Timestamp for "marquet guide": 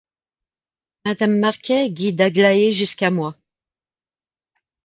1.37-2.21